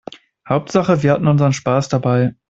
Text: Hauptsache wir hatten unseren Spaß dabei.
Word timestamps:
Hauptsache 0.49 1.03
wir 1.03 1.11
hatten 1.13 1.27
unseren 1.27 1.53
Spaß 1.53 1.87
dabei. 1.89 2.33